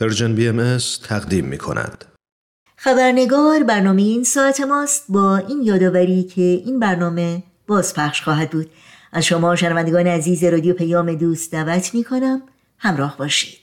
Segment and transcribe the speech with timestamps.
[0.00, 0.78] پرژن بی ام
[1.08, 2.04] تقدیم می کند.
[2.76, 5.04] خبرنگار برنامه این ساعت ماست.
[5.08, 8.70] با این یادآوری که این برنامه بازپخش خواهد بود.
[9.12, 12.42] از شما شنوندگان عزیز رادیو پیام دوست دعوت می کنم.
[12.78, 13.58] همراه باشید.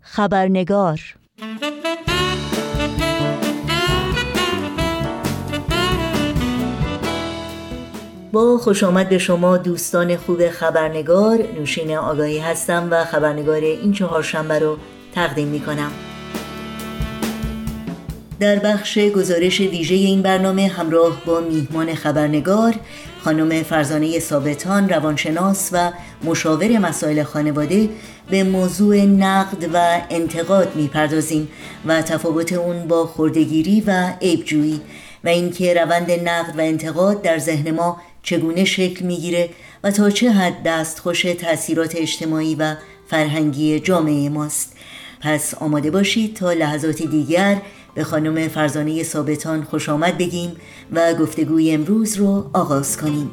[0.00, 1.00] خبرنگار
[8.32, 11.38] با خوش آمد به شما دوستان خوب خبرنگار.
[11.58, 14.76] نوشین آگاهی هستم و خبرنگار این چهارشنبه رو
[15.14, 15.90] تقدیم می کنم
[18.40, 22.74] در بخش گزارش ویژه این برنامه همراه با میهمان خبرنگار
[23.24, 25.92] خانم فرزانه ثابتان روانشناس و
[26.24, 27.88] مشاور مسائل خانواده
[28.30, 31.48] به موضوع نقد و انتقاد می‌پردازیم
[31.86, 34.80] و تفاوت اون با خردگیری و عیبجویی
[35.24, 37.96] و اینکه روند نقد و انتقاد در ذهن ما
[38.26, 39.50] چگونه شکل می‌گیره
[39.84, 42.74] و تا چه حد دستخوش تاثیرات اجتماعی و
[43.06, 44.76] فرهنگی جامعه ماست.
[45.20, 47.62] پس آماده باشید تا لحظاتی دیگر
[47.94, 50.56] به خانم فرزانه ثابتان خوش آمد بگیم
[50.92, 53.30] و گفتگوی امروز رو آغاز کنیم.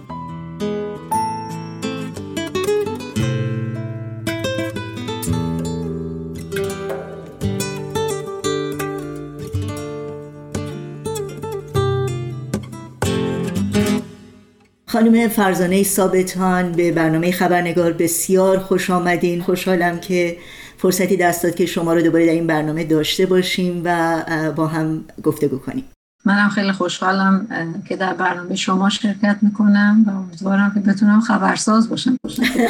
[14.93, 19.41] خانم فرزانه ثابتان به برنامه خبرنگار بسیار خوش آمدین.
[19.41, 20.37] خوشحالم که
[20.77, 24.21] فرصتی دست داد که شما رو دوباره در این برنامه داشته باشیم و
[24.55, 25.83] با هم گفتگو کنیم.
[26.25, 27.47] منم خیلی خوشحالم
[27.87, 32.17] که در برنامه شما شرکت می‌کنم و امیدوارم که بتونم خبرساز باشم.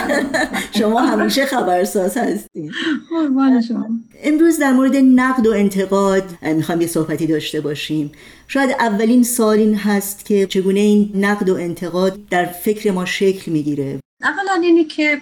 [0.79, 2.71] شما همیشه خبرساز هستین.
[3.09, 3.87] قربان شما.
[4.23, 8.11] امروز در مورد نقد و انتقاد می‌خوام یه صحبتی داشته باشیم.
[8.47, 13.51] شاید اولین سال این هست که چگونه این نقد و انتقاد در فکر ما شکل
[13.51, 15.21] می‌گیره؟ اولا اینی که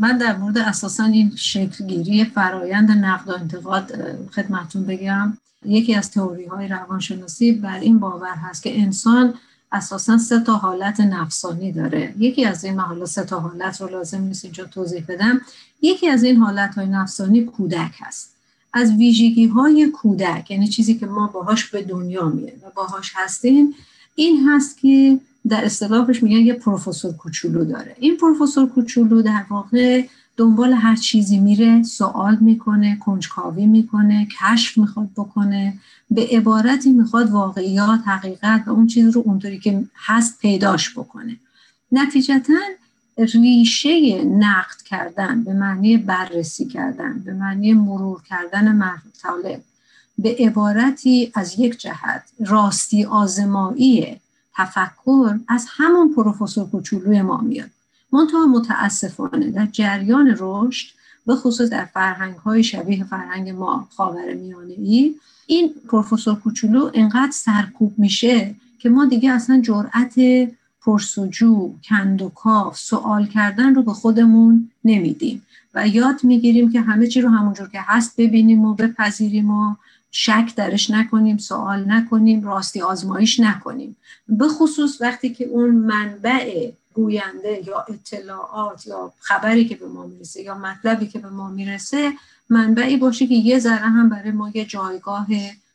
[0.00, 3.92] من در مورد اساسا این شکلگیری فرایند نقد و انتقاد
[4.34, 5.38] خدمتون بگم.
[5.64, 9.34] یکی از تئوری های روانشناسی بر این باور هست که انسان
[9.72, 12.14] اساسا سه تا حالت نفسانی داره.
[12.18, 15.40] یکی از این حالا سه تا حالت رو لازم نیست اینجا توضیح بدم.
[15.82, 18.36] یکی از این حالت های نفسانی کودک هست.
[18.72, 23.74] از ویژگی های کودک یعنی چیزی که ما باهاش به دنیا میه و باهاش هستیم
[24.14, 27.96] این هست که در اصطلاحش میگن یه پروفسور کوچولو داره.
[28.00, 30.02] این پروفسور کوچولو در واقع
[30.40, 35.78] دنبال هر چیزی میره سوال می‌کنه کنجکاوی می‌کنه کشف می‌خواد بکنه
[36.10, 41.36] به عبارتی می‌خواد واقعیات حقیقت و اون چیز رو اونطوری که هست پیداش بکنه.
[41.92, 42.52] نتیجتا
[43.18, 49.60] ریشه نقد کردن به معنی بررسی کردن به معنی مرور کردن مطالب
[50.18, 54.20] به عبارتی از یک جهت راستی آزمایی
[54.56, 57.70] تفکر از همون پروفسور کوچولوی ما میاد.
[58.12, 60.86] منتها متاسفانه در جریان رشد
[61.26, 65.14] به خصوص در فرهنگ های شبیه فرهنگ ما خاور میانه ای
[65.46, 70.14] این پروفسور کوچولو انقدر سرکوب میشه که ما دیگه اصلا جرأت
[70.82, 75.42] پرسجو کند و کاف سوال کردن رو به خودمون نمیدیم
[75.74, 79.74] و یاد می‌گیریم که همه چی رو همونجور که هست ببینیم و بپذیریم و
[80.10, 83.96] شک درش نکنیم سوال نکنیم راستی آزمایش نکنیم.
[84.28, 90.42] به خصوص وقتی که اون منبع گوینده یا اطلاعات یا خبری که به ما می‌رسه
[90.42, 92.12] یا مطلبی که به ما می‌رسه
[92.50, 95.26] منبعی باشه که یه ذره هم برای ما یه جایگاه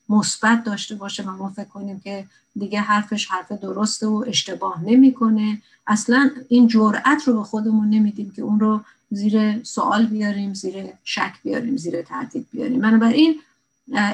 [0.10, 2.26] مثبت داشته باشه و ما فکر کنیم که
[2.56, 5.62] دیگه حرفش حرف درسته و اشتباه نمی‌کنه.
[5.88, 8.82] اصلا این جرأت رو به خودمون نمیدیم که اون رو
[9.12, 12.82] زیر سوال بیاریم زیر شک بیاریم زیر تردید بیاریم.
[12.82, 13.42] بنابراین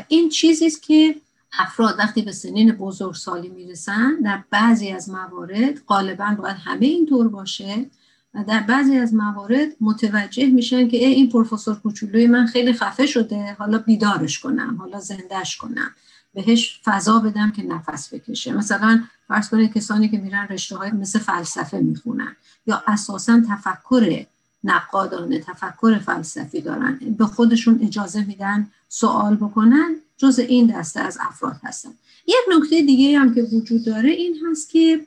[0.08, 1.16] این چیزی است که
[1.60, 7.86] افراد وقتی به سنین بزرگسالی می‌رسن در بعضی از موارد غالبا باید همه اینطور باشه
[8.34, 13.06] و در بعضی از موارد متوجه میشن که ای این پروفسور کوچولوی من خیلی خفه
[13.06, 15.92] شده حالا بیدارش کنم حالا زندهش کنم
[16.34, 18.54] بهش فضا بدم که نفس بکشه.
[18.54, 22.36] مثلا فرض کنید کسانی که میرن رشته های مثل فلسفه می‌خونن
[22.68, 24.26] یا اساسا تفکر
[24.64, 27.00] نقادانه تفکر فلسفی دارن.
[27.18, 31.90] به خودشون اجازه میدن سوال بکنن جز این دسته از افراد هستن.
[32.28, 35.06] یک نکته دیگه هم که وجود داره این هست که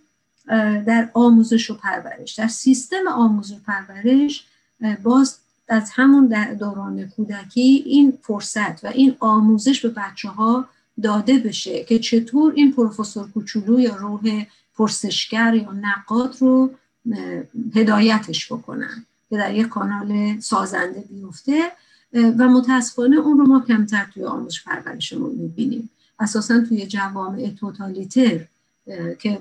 [0.87, 4.45] در آموزش و پرورش در سیستم آموزش و پرورش
[5.03, 10.69] باز از همون دوران کودکی این فرصت و این آموزش به بچه ها
[11.03, 14.47] داده بشه که چطور این پروفسور کوچولو یا روح
[14.77, 16.71] پرسشگر یا نقاد رو
[17.75, 19.07] هدایتش بکنن.
[19.31, 21.73] که در یک کانال سازنده بیفته
[22.13, 25.91] و متاسفانه اون رو ما کمتر توی آموزش پرورشمون می‌بینیم.
[26.21, 28.41] اساسا توی جوامع توتالیتر
[29.19, 29.39] که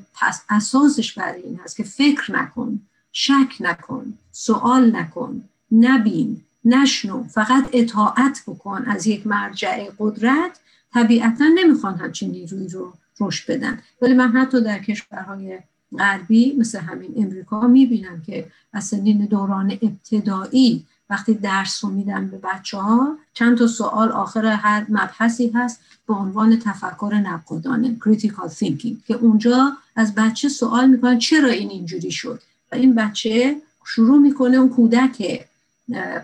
[0.50, 2.80] اساسش برای این هست که فکر نکن
[3.12, 10.60] شک نکن سوال نکن نبین نشنو فقط اطاعت بکن از یک مرجع قدرت.
[10.94, 13.80] طبیعتا نمی‌خوان همچین نیروی رو رشد بدن.
[14.02, 15.60] ولی من حتی در کشورهای
[15.98, 22.38] غربی مثل همین امریکا می‌بینم که از سنین دوران ابتدایی وقتی درس رو میدن به
[22.38, 29.08] بچه ها چند تا سوال آخر هر مبحثی هست به عنوان تفکر نقادانه critical thinking
[29.08, 32.42] که اونجا از بچه سوال می‌کنن چرا این اینجوری شد؟
[32.72, 33.56] و این بچه
[33.86, 35.48] شروع می‌کنه اون کودک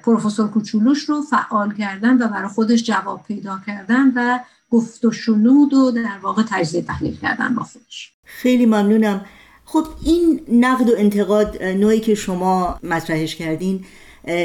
[0.03, 4.39] پروفسور کوچولوش رو فعال کردن و برای خودش جواب پیدا کردن و
[4.71, 8.11] گفت و شنود و در واقع تجزیه تحلیل کردن با خودش.
[8.25, 9.25] خیلی ممنونم.
[9.71, 13.85] خب این نقد و انتقاد نوعی که شما مطرحش کردین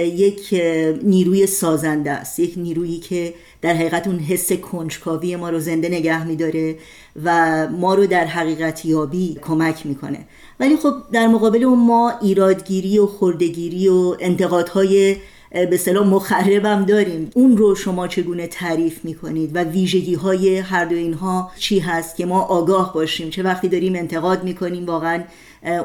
[0.05, 0.55] یک
[1.03, 2.39] نیروی سازنده است.
[2.39, 6.77] یک نیرویی که در حقیقت اون حس کنجکاوی ما رو زنده نگه میداره
[7.25, 10.19] و ما رو در حقیقت یابی کمک می‌کنه.
[10.61, 15.17] ولی خب در مقابل اون ما ایرادگیری و خردگیری و انتقادهای
[15.55, 17.31] به صلاح مخربم داریم.
[17.35, 22.27] اون رو شما چگونه تعریف می‌کنید و ویژگی های هر دو اینها چی هست که
[22.27, 25.25] ما آگاه باشیم؟ چه وقتی داریم انتقاد می‌کنیم واقعا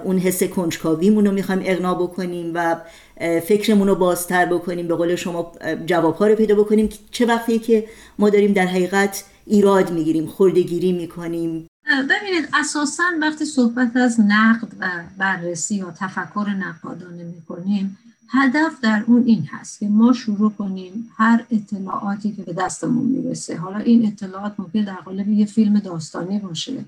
[0.03, 2.75] اون حس کنجکاویمون رو می‌خوایم اغنا بکنیم و
[3.47, 5.51] فکرمون رو بازتر بکنیم به قول شما
[5.85, 7.87] جوابها رو پیدا بکنیم چه وقتی که
[8.19, 11.67] ما داریم در حقیقت ایراد می‌گیریم خوردگیری می‌کنیم.
[11.89, 17.97] ببینید اساسا وقتی صحبت از نقد و بررسی یا تفکر نقادانه می‌کنیم
[18.31, 23.57] هدف در اون این هست که ما شروع کنیم هر اطلاعاتی که به دستمون می‌رسه.
[23.57, 26.85] حالا این اطلاعات ممکن در قالب یه فیلم داستانی باشه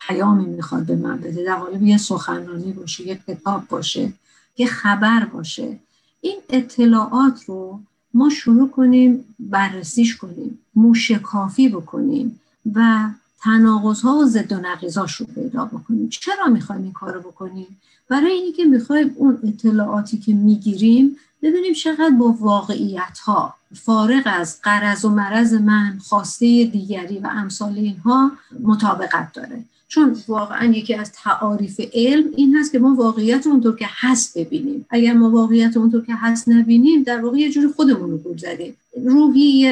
[0.00, 4.12] پیامی می‌خواد به من بده در قالب یه سخنرانی باشه یه کتاب باشه
[4.56, 5.78] یه خبر باشه.
[6.20, 7.80] این اطلاعات رو
[8.14, 12.40] ما شروع کنیم بررسیش کنیم موشکافی بکنیم
[12.74, 13.08] و
[13.42, 16.08] تناقض ها و ضد و نقیضاش رو پیدا بکنیم.
[16.08, 22.10] چرا می‌خوایم این کارو بکنیم؟ برای اینی که می‌خوایم اون اطلاعاتی که می‌گیریم ببینیم چقدر
[22.10, 29.32] با واقعیت ها فارغ از قرض و مرض من خواسته دیگری و امثال اینها مطابقت
[29.32, 29.64] داره.
[29.88, 34.86] چون واقعا یکی از تعاریف علم این هست که ما واقعیت اونطور که هست ببینیم.
[34.90, 38.76] اگر ما واقعیت اونطور که هست نبینیم در واقع یه جوری خودمون رو گول زدیم.
[39.04, 39.68] روحی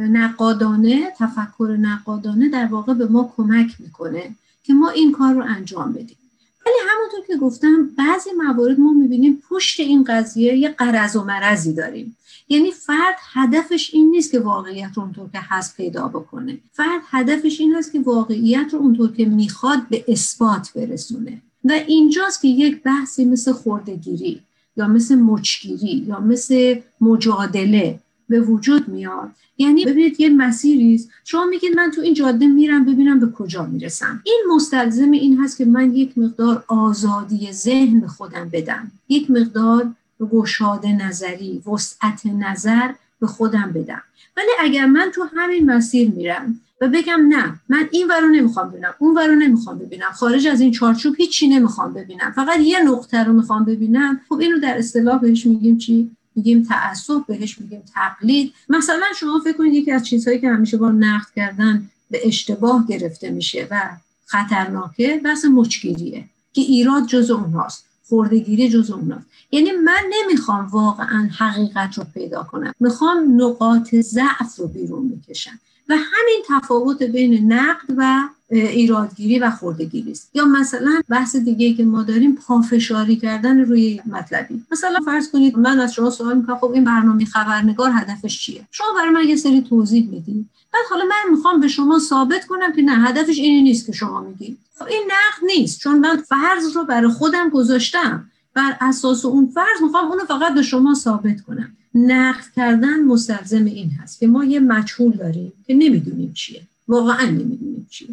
[0.00, 4.30] نقادانه تفکر نقادانه در واقع به ما کمک می‌کنه
[4.64, 6.16] که ما این کار رو انجام بدیم.
[6.66, 11.72] ولی همونطور که گفتم بعضی موارد ما می‌بینیم پشت این قضیه یه قرض و مرضی
[11.74, 12.16] داریم.
[12.48, 16.58] یعنی فرد هدفش این نیست که واقعیت رو اونطور که هست پیدا بکنه.
[16.72, 21.42] فرد هدفش این هست که واقعیت رو اونطور که می‌خواد به اثبات برسونه.
[21.64, 24.40] و اینجاست که یک بحثی مثل خوردگیری
[24.76, 27.98] یا مثل مچگیری یا مثل مجادله
[28.30, 29.30] به وجود میاد.
[29.58, 34.22] یعنی ببینید یه مسیری شما میگید من تو این جاده میرم ببینم به کجا می‌رسم.
[34.24, 38.90] این مستلزم این هست که من یک مقدار آزادی ذهن به خودم بدم.
[39.08, 39.92] یک مقدار
[40.32, 42.90] گشاده نظری وسعت نظر
[43.20, 44.02] به خودم بدم.
[44.36, 48.94] ولی اگر من تو همین مسیر میرم و بگم نه من این ورو نمی‌خوام ببینم
[48.98, 53.32] اون ورو نمی‌خوام ببینم خارج از این چارچوب هیچی نمی‌خوام ببینم فقط یه نقطه رو
[53.32, 58.52] می‌خوام ببینم خب اینو در اصطلاح بهش میگیم چی؟ میگیم تعصب بهش میگیم تقلید.
[58.68, 63.30] مثلا شما فکر کنید یکی از چیزهایی که همیشه با نقد کردن به اشتباه گرفته
[63.30, 63.90] میشه و
[64.26, 69.26] خطرناکه بحث مچگیریه که ایراد جز اونهاست خوردگیری جز اونهاست.
[69.52, 72.72] یعنی من نمی‌خوام واقعا حقیقت رو پیدا کنم.
[72.80, 75.58] می‌خوام نقاط ضعف رو بیرون بکشم.
[75.88, 80.30] و همین تفاوت بین نقد و ایرادگیری و خوردگیری است.
[80.34, 84.62] یا مثلا بحث دیگه که ما داریم پافشاری کردن روی مطلبی.
[84.72, 88.86] مثلا فرض کنید من از شما سوال می‌کنم خب این برنامه خبرنگار هدفش چیه؟ شما
[88.96, 92.82] برای من یه سری توضیح می‌دید بعد حالا من می‌خوام به شما ثابت کنم که
[92.82, 94.58] نه هدفش اینی نیست که شما میگید.
[94.78, 98.26] خب این نقد نیست چون من فرض رو برای خودم گذاشتم.
[98.54, 101.76] بر اساس اون فرض می‌خوام اونو فقط به شما ثابت کنم.
[101.94, 106.62] نقد کردن مستلزم این هست که ما یه مجهول داریم که نمی‌دونیم چیه.
[106.88, 108.08] واقعا نمی‌دونیم چیه.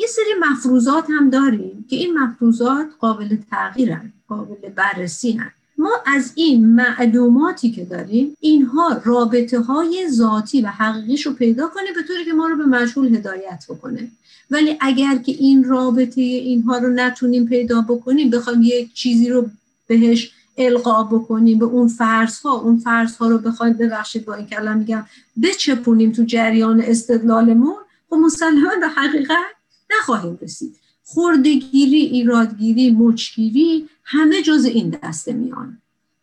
[0.00, 5.50] یه سری مفروضات هم داریم که این مفروضات قابل تغییرن قابل بررسی هن.
[5.78, 11.92] ما از این معلوماتی که داریم اینها رابطه های ذاتی و حقیقیش رو پیدا کنه
[11.94, 14.08] به طوری که ما رو به مجهول هدایت بکنه
[14.50, 19.50] ولی اگر که این رابطه اینها رو نتونیم پیدا بکنیم بخوایم یک چیزی رو
[19.86, 24.46] بهش القا بکنیم به اون فرض ها اون فرض ها رو بخوایم ببخشید با این
[24.46, 25.06] کلم میگم
[25.42, 27.74] بچپونیم تو جریان استدلالمون
[28.10, 29.59] خب مسلما به حقیقت
[29.98, 30.76] نخواهیم رسید.
[31.04, 35.78] خوردگیری ایرادگیری مچگیری همه جز این دسته میان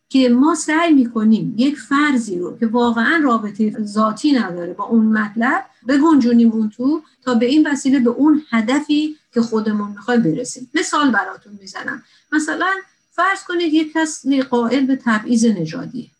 [0.08, 5.64] که ما سعی می‌کنیم یک فرضی رو که واقعا رابطه ذاتی نداره با اون مطلب
[5.88, 10.70] بگنجونیم اون تو تا به این وسیله به اون هدفی که خودمون می‌خوایم برسیم.
[10.74, 12.02] مثال براتون می‌زنم.
[12.32, 12.70] مثلا
[13.12, 16.10] فرض کنید یک کس قائل به تبعیض نژادی.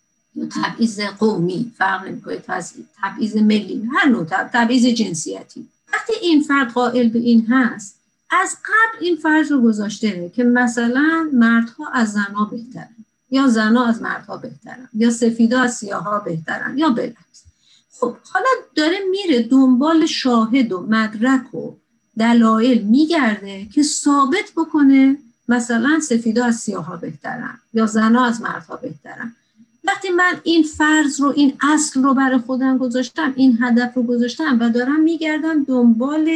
[0.65, 2.43] تبعیض قومی فرق نمی‌کنه
[3.03, 5.69] تبعیض ملی هر نوع تبعیض جنسیتی.
[5.99, 8.01] وقتی این فرد قائل به این هست
[8.31, 12.97] از قبل این فرض رو گذاشته که مثلا مردها از زنها بهترن
[13.31, 17.45] یا زنها از مردها بهترن یا سفیدا از سیاها بهترن یا بالعکس
[17.91, 21.73] خب حالا داره میره دنبال شاهد و مدرک و
[22.19, 29.35] دلایل میگرده که ثابت بکنه مثلا سفیدا از سیاها بهترن یا زنها از مردها بهترن.
[29.89, 34.59] وقتی من این فرض رو این اصل رو برای خودم گذاشتم این هدف رو گذاشتم
[34.61, 36.31] و دارم میگردم دنبال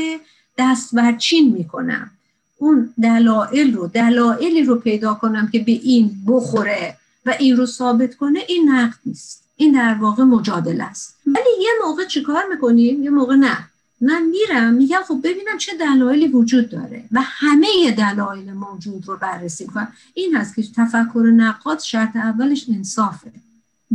[0.59, 2.11] دست برچین می‌کنم.
[2.59, 8.15] اون دلایل رو دلایلی رو پیدا کنم که به این بخوره و این رو ثابت
[8.15, 9.43] کنه این نقد نیست.
[9.57, 11.17] این در واقع مجادله است.
[11.27, 13.59] ولی یه موقع چیکار می‌کنیم؟ یه موقع نه.
[14.03, 19.67] من میرم میگم خب ببینم چه دلایلی وجود داره و همه دلایل موجود رو بررسی
[19.67, 19.93] کنم.
[20.15, 23.33] این هست که تفکر نقاد شرط اولش انصافه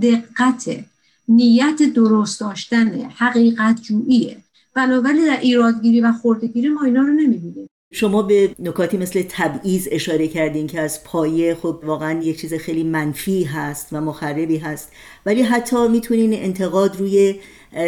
[0.02, 0.86] دقت
[1.28, 4.38] نیت درست داشتن حقیقت جوییه
[4.74, 7.70] بنابراین در ایرادگیری و خوردگیری ما اینا رو نمی‌بینیم.
[7.94, 12.84] شما به نکاتی مثل تبعیض اشاره کردین که از پایه خب واقعا یک چیز خیلی
[12.84, 14.92] منفی هست و مخربی هست
[15.26, 17.36] ولی حتی می‌تونین انتقاد روی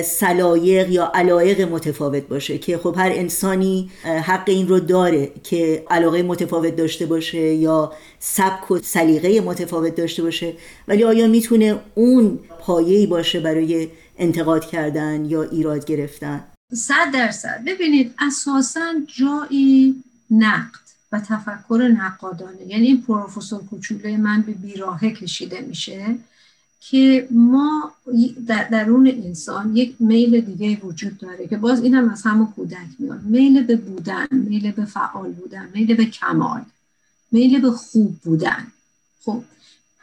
[0.04, 6.24] سلایق یا علایق متفاوت باشه که خب هر انسانی حق این رو داره که علاقه
[6.24, 10.54] متفاوت داشته باشه یا سبک و سلیقه متفاوت داشته باشه
[10.88, 16.44] ولی آیا می‌تونه اون پایه‌ای باشه برای انتقاد کردن یا ایراد گرفتن؟
[16.74, 17.62] صد درصد.
[17.68, 20.80] ببینید اساسا جایی نقد
[21.12, 22.68] و تفکر نقادانه.
[22.68, 26.16] یعنی این پروفسور کوچوله من به بیراهه کشیده میشه.
[26.80, 27.92] که ما
[28.48, 32.88] در درون انسان یک میل دیگه وجود داره که باز این هم از همون کودک
[33.00, 33.24] میاد.
[33.24, 36.62] میل به بودن میل به فعال بودن میل به کمال
[37.32, 38.68] میل به خوب بودن.
[39.26, 39.44] خب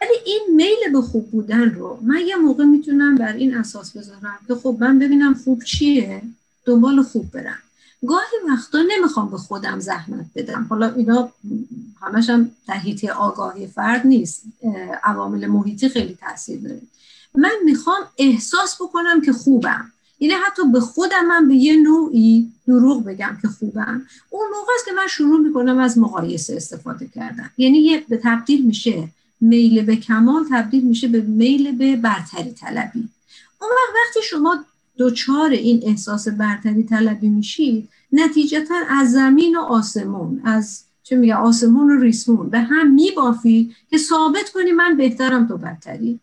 [0.00, 4.38] ولی این میل به خوب بودن رو من یه موقع می‌تونم بر این اساس بذارم
[4.49, 6.23] که خب من ببینم خوب چیه
[6.64, 7.59] دنبال خوب برم.
[8.07, 10.67] گاهی وقتا نمی‌خوام به خودم زحمت بدم.
[10.71, 11.33] حالا اینا
[12.03, 14.43] همش هم در آگاهی فرد نیست.
[15.05, 16.83] عوامل محیطی خیلی تاثیر داره.
[17.35, 19.93] من می‌خوام احساس بکنم که خوبم.
[20.21, 24.03] یعنی حتی به خودم من به یه نوعی دروغ بگم که خوبم.
[24.31, 27.50] اون موقع است که من شروع می‌کنم از مقایسه استفاده کردن.
[27.59, 29.09] یعنی یه به تبدیل میشه
[29.41, 33.09] میل به کمال تبدیل میشه به میل به برتری طلبی.
[33.61, 34.65] اون وقت وقتی شما
[34.97, 41.91] دوچار این احساس برتری طلبی میشید نتیجتا از زمین و آسمون از چه میگه آسمون
[41.91, 42.50] و ریسمون.
[42.50, 46.21] به هم میبافی که ثابت کنی من بهترم تو بدتری.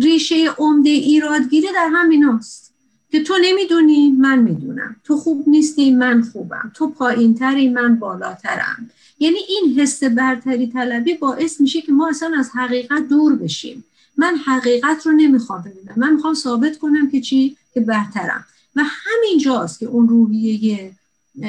[0.00, 2.72] ریشه عمده ایرادگیری در همیناست
[3.10, 4.96] که تو نمی‌دونی من می‌دونم.
[5.04, 6.72] تو خوب نیستی من خوبم.
[6.74, 8.90] تو پایینتری من بالاترم.
[9.18, 13.84] یعنی این حس برتری طلبی باعث میشه که ما اصلا از حقیقت دور بشیم.
[14.16, 15.94] من حقیقت رو نمی‌خوام ببینم.
[15.96, 18.44] من می‌خوام ثابت کنم که چی؟ که برترم.
[18.76, 20.90] و همین جاست که اون روحیه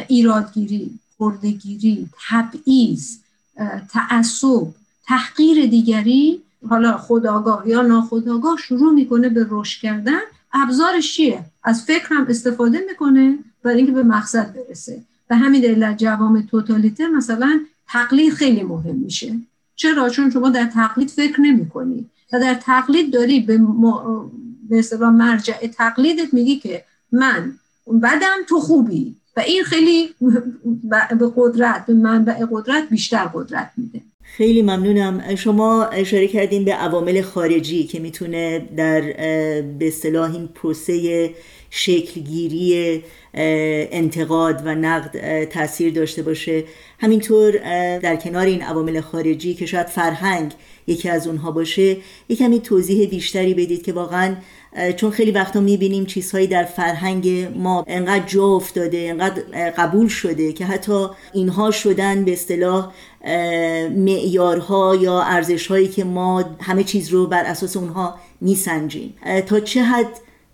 [0.07, 3.17] ایرادگیری خردگیری تبعیض
[3.89, 4.67] تعصب
[5.05, 10.19] تحقیر دیگری حالا خداگاه یا ناخداگاه شروع می‌کنه به رشد کردن.
[10.53, 15.03] ابزارش چیه؟ از فکر هم استفاده می‌کنه برای اینکه به مقصد برسه.
[15.29, 19.39] و همین دلیل جوام توتالیته مثلا تقلید خیلی مهم میشه.
[19.75, 23.59] چرا؟ چون شما در تقلید فکر نمی کنی و در تقلید داری به,
[24.99, 27.53] به مرجع تقلیدت میگی که من
[28.03, 29.15] بدم تو خوبی.
[29.37, 30.09] و این خیلی
[31.19, 34.01] به قدرت به منبع قدرت بیشتر قدرت میده.
[34.21, 35.35] خیلی ممنونم.
[35.35, 39.01] شما اشاره کردین به عوامل خارجی که می‌تونه در
[39.61, 41.29] به اصطلاح این پروسه
[41.69, 43.03] شکلگیری
[43.91, 46.63] انتقاد و نقد تاثیر داشته باشه.
[46.99, 47.51] همینطور
[47.99, 50.51] در کنار این عوامل خارجی که شاید فرهنگ
[50.87, 51.97] یکی از اونها باشه
[52.29, 54.35] یک کمی توضیح بیشتری بدید که واقعا
[54.97, 60.65] چون خیلی وقتا می‌بینیم چیزهایی در فرهنگ ما انقدر جا افتاده انقدر قبول شده که
[60.65, 62.91] حتی اینها شدن به اصطلاح
[63.95, 69.13] معیارها یا ارزشهایی که ما همه چیز رو بر اساس اونها میسنجیم.
[69.45, 70.07] تا چه حد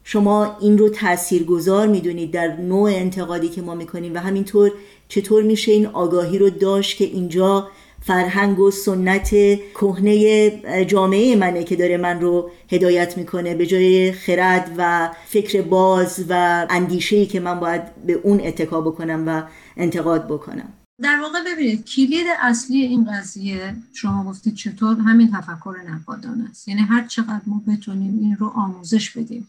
[0.03, 4.71] شما این رو تاثیرگذار می‌دونید در نوع انتقادی که ما می‌کنیم و همینطور
[5.07, 7.67] چطور میشه این آگاهی رو داشت که اینجا
[8.05, 9.29] فرهنگ و سنت
[9.73, 13.55] کهنه جامعه منه که داره من رو هدایت می‌کنه.
[13.55, 19.23] به جای خرد و فکر باز و اندیشه‌ای که من باید به اون اتکا بکنم
[19.27, 19.43] و
[19.77, 20.73] انتقاد بکنم.
[21.01, 26.67] در واقع ببینید کلید اصلی این قضیه شما گفتید چطور همین تفکر نقادانه است.
[26.67, 29.47] یعنی هر چقدر ما بتونیم این رو آموزش بدیم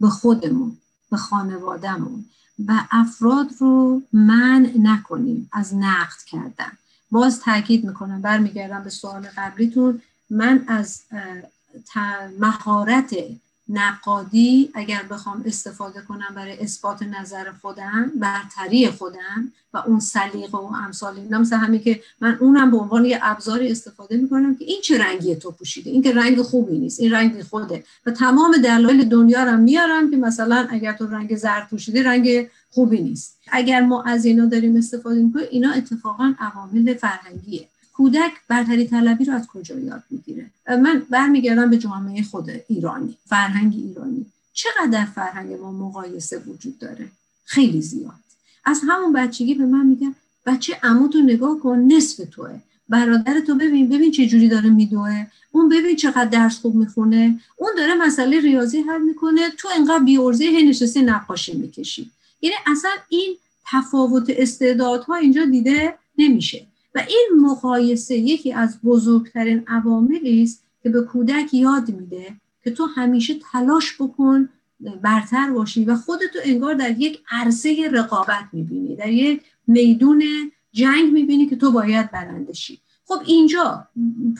[0.00, 0.76] به خودمون
[1.10, 2.24] به خانوادهمون
[2.68, 6.72] و افراد رو من نکنیم از نقد کردن.
[7.10, 10.02] باز تاکید می‌کنم برمیگردم به سوال قبلیتون.
[10.30, 11.02] من از
[12.40, 13.16] مهارت
[13.68, 20.74] نقادی اگر بخوام استفاده کنم برای اثبات نظر خودم برتری خودم و اون سلیقه و
[20.74, 24.80] امثال اینا مثل همین که من اونم به عنوان یه ابزاری استفاده می‌کنم که این
[24.80, 27.84] چه رنگی تو پوشیده؟ این که رنگ خوبی نیست این رنگ خوده.
[28.06, 33.00] و تمام دلایل دنیا رو میارم که مثلا اگر تو رنگ زرد پوشیده رنگ خوبی
[33.02, 33.38] نیست.
[33.52, 37.68] اگر ما از اینا داریم استفاده می‌کنیم اینا اتفاقا عوامل فرهنگیه.
[37.92, 43.74] کودک برتری طلبی رو از کجا یاد می‌گیره؟ من برمیگردم به جامعه خود ایرانی فرهنگ
[43.74, 44.26] ایرانی.
[44.52, 47.08] چقدر فرهنگ ما مقایسه وجود داره؟
[47.44, 48.24] خیلی زیاد.
[48.64, 50.14] از همون بچگی به من میگن
[50.46, 52.60] بچه عمو تو نگاه کن نصف توه.
[52.88, 55.26] برادر تو ببین ببین چه جوری داره میدوه.
[55.52, 57.40] اون ببین چقدر درس خوب می‌خونه.
[57.56, 59.50] اون داره مسئله ریاضی حل می‌کنه.
[59.58, 62.10] تو انقدر بیورزه هی نشستی نقاشی می‌کشی.
[62.44, 63.36] یعنی اصلا این
[63.72, 66.66] تفاوت استعدادها اینجا دیده نمیشه.
[66.94, 72.34] و این مقایسه یکی از بزرگترین عواملی است که به کودک یاد میده
[72.64, 74.48] که تو همیشه تلاش بکن
[75.02, 80.22] برتر باشی و خودتو انگار در یک عرصه رقابت می‌بینی در یک میدون
[80.72, 83.88] جنگ می‌بینی که تو باید برندشی خب اینجا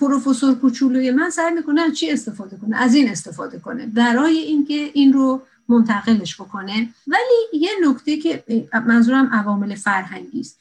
[0.00, 3.86] پروفسور کوچولوی من سعی می‌کنه چی استفاده کنه؟ از این استفاده کنه.
[3.86, 6.88] برای اینکه این رو منتقلش بکنه.
[7.06, 8.44] ولی یه نکته که
[8.86, 10.58] منظورم عوامل فرهنگی است.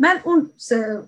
[0.00, 0.50] من اون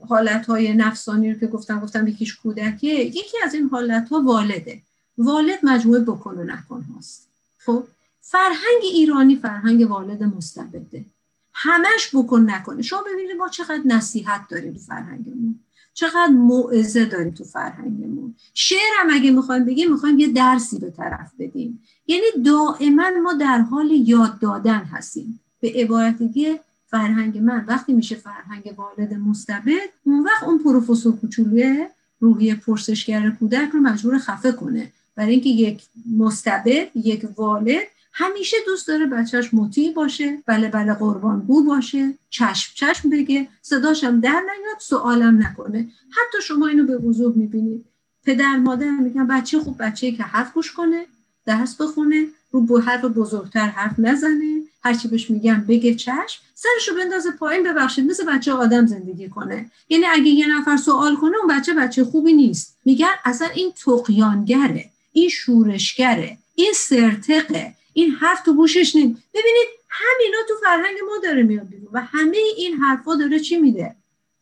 [0.08, 2.94] حالت های نفسانی رو که گفتم گفتم یکیش کودکیه.
[2.94, 4.82] یکی از این حالت ها والده.
[5.18, 7.28] والد مجموعه بکن و نکن هاست.
[7.58, 7.84] خب؟
[8.20, 11.04] فرهنگ ایرانی فرهنگ والد مستبده.
[11.52, 12.82] همش بکن نکنه.
[12.82, 15.60] شما ببینید ما چقدر نصیحت داریم فرهنگمون.
[15.94, 18.34] چقدر موعظه داریم تو فرهنگمون.
[18.54, 21.82] شعر هم اگه می‌خوایم بگیم می‌خوایم یه درسی به طرف بدیم.
[22.06, 25.40] یعنی دائما ما در حال یاد دادن هستیم.
[25.60, 31.86] به عبارت دیگه فرهنگ من وقتی میشه فرهنگ والد مستبد اون وقت اون پروفسور کوچولوی
[32.20, 34.92] روحی پرسشگر کودک رو مجبور خفه کنه.
[35.14, 35.82] برای اینکه یک
[36.18, 42.72] مستبد یک والد همیشه دوست داره بچهش مطیع باشه بله بله قربان بو باشه چشم
[42.74, 45.88] چشم بگه صداشم در نیاد سوالم نکنه.
[46.10, 47.84] حتی شما اینو به وضوح می‌بینید
[48.24, 51.06] پدر مادر میگن بچه خوب بچه که حرف گوش کنه
[51.46, 57.62] درس بخونه رو حرف بزرگتر حرف نزنه هرچی بهش میگم بگه چشم سرشو بندازه پایین
[57.62, 59.70] ببخشید مثل بچه آدم زندگی کنه.
[59.88, 62.76] یعنی اگه یه نفر سوال کنه اون بچه بچه خوبی نیست.
[62.84, 67.74] میگن اصلا این تقیانگره این شورشگره این سرتقه.
[67.92, 69.22] این حرف تو گوشش نیم.
[69.34, 73.94] ببینید همینا تو فرهنگ ما داره میاد بیرون و همه این حرفا داره چی میده؟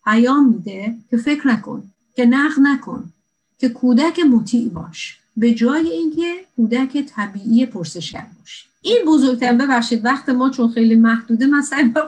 [0.05, 1.83] پیام میده که فکر نکن
[2.17, 3.13] که نقد نکن
[3.59, 5.19] که کودک مطیع باش.
[5.37, 11.47] به جای اینکه کودک طبیعی پرسشگر باشه این بزرگترین ببخشید وقت ما چون خیلی محدوده
[11.47, 11.63] من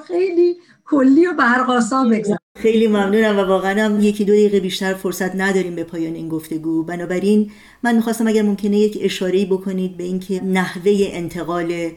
[0.07, 0.57] خیلی
[0.91, 5.75] کلی و برقاسا بگذارم خیلی ممنونم و واقعا هم یکی دو دقیقه بیشتر فرصت نداریم
[5.75, 6.83] به پایان این گفتگو.
[6.83, 7.51] بنابراین
[7.83, 11.91] من می‌خواستم اگر ممکنه یک اشاره بکنید به اینکه نحوه انتقال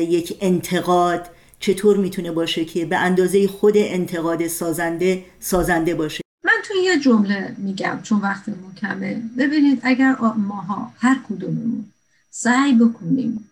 [0.00, 1.26] یک انتقاد
[1.60, 6.22] چطور می‌تونه باشه که به اندازه خود انتقاد سازنده سازنده باشه.
[6.44, 8.44] من توی یه جمله میگم چون وقت
[8.80, 9.22] کمه.
[9.38, 11.84] ببینید اگر ماها هر کدوممون
[12.30, 13.50] سعی بکنیم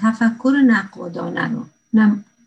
[0.00, 1.64] تفکر نقادانه رو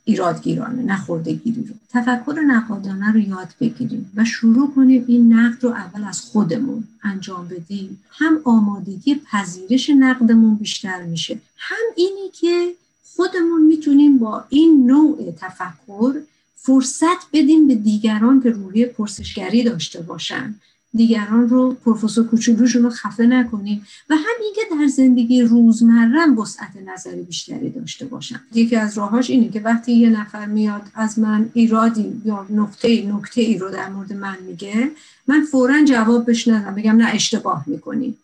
[0.06, 1.74] ایرادگیرانه نه خوردگیری رو.
[1.90, 7.48] تفکر نقادانه رو یاد بگیریم و شروع کنیم این نقد رو اول از خودمون انجام
[7.48, 8.04] بدیم.
[8.10, 12.74] هم آمادگی پذیرش نقدمون بیشتر میشه هم اینی که
[13.16, 16.22] خودمون می‌تونیم با این نوع تفکر
[16.56, 20.56] فرصت بدیم به دیگران که روحی پرسشگری داشته باشن.
[20.96, 27.22] دیگران رو پروفسور کوچولوشون رو خفه نکنیم و همین که در زندگی روزمره وسعت نظری
[27.22, 28.40] بیشتری داشته باشم.
[28.54, 33.42] یکی از راهاش اینه که وقتی یه نفر میاد از من ایرادی یا نقطه نکته
[33.42, 34.92] ای رو در مورد من میگه
[35.28, 36.76] من فورا جواب بش ندم.
[36.76, 38.16] بگم نه اشتباه می‌کنی.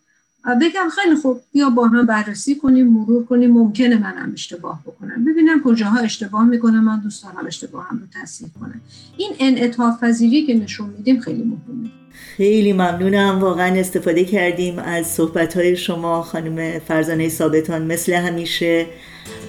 [0.60, 5.24] بگم خیلی خوب بیا با هم بررسی کنیم مرور کنیم ممکنه منم اشتباه بکنم.
[5.24, 8.80] ببینم کجاها اشتباه می‌کنم من دوست دارم اشتباه هم رو تصحیح کنم.
[9.16, 12.01] این انعطاف پذیری که نشون میدیم خیلی مهمه.
[12.12, 13.40] خیلی ممنونم.
[13.40, 18.86] واقعا استفاده کردیم از صحبت های شما خانم فرزانه ثابتان مثل همیشه.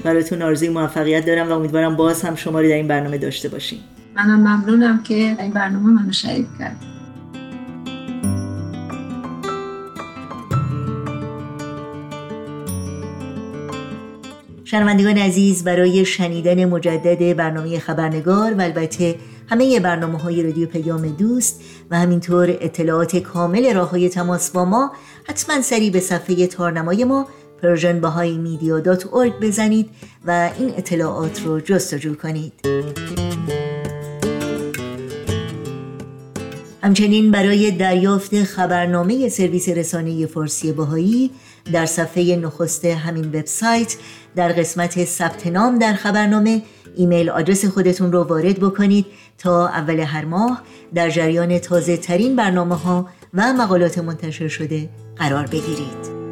[0.04, 3.80] براتون آرزوی موفقیت دارم و امیدوارم باز هم شما رو در این برنامه داشته باشیم.
[4.16, 6.76] منم ممنونم که این برنامه منو شریک کرد
[14.74, 19.16] شنوندگان عزیز برای شنیدن مجدد برنامه خبرنگار و البته
[19.54, 21.62] همه برنامه های رادیو پیام دوست
[21.92, 24.92] و همینطور اطلاعات کامل راه های تماس با ما
[25.24, 27.28] حتما سری به صفحه تارنمای ما
[27.62, 28.02] Persian
[29.42, 29.90] بزنید
[30.26, 32.54] و این اطلاعات رو جستجو کنید.
[36.84, 41.32] همچنین برای دریافت خبرنامه سرویس رسانه فارسی بهایی
[41.74, 43.96] در صفحه نخست همین وبسایت
[44.36, 46.62] در قسمت ثبت نام در خبرنامه
[46.96, 49.06] ایمیل آدرس خودتون رو وارد بکنید
[49.38, 50.62] تا اول هر ماه
[50.94, 56.23] در جریان تازه ترین برنامه ها و مقالات منتشر شده قرار بگیرید.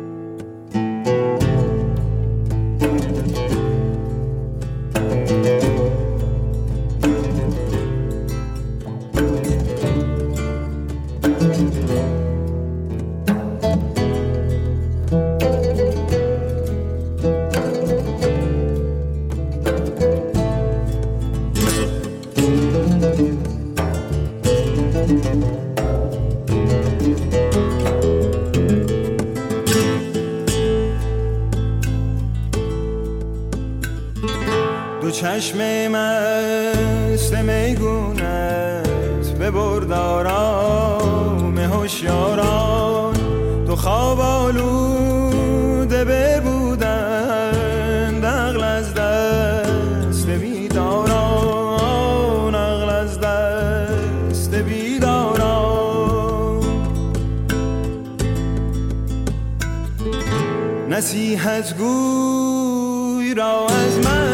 [60.91, 64.31] نصیحت گوی را از من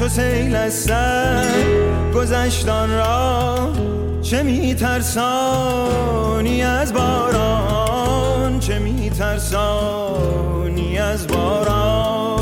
[0.00, 0.90] چو سیل از
[2.14, 3.72] گذشتان را
[4.22, 5.02] چه میترسانی
[6.62, 10.18] از باران؟ چه میترسانی
[10.98, 12.39] از باران؟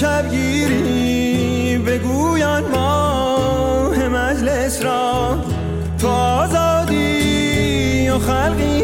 [0.00, 5.38] شبگیری بگویان ماه مجلس را
[5.98, 8.77] تو آزادی و خلقی.